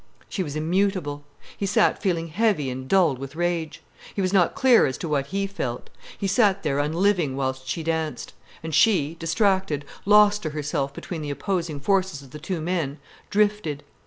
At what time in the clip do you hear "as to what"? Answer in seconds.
4.87-5.27